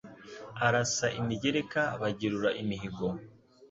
Arasa 0.65 1.07
imigereka 1.19 1.81
bagerura 2.01 2.49
imihigo 2.61 3.07